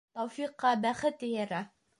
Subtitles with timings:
[0.19, 1.65] Тәүфиҡҡа бәхет эйәрә.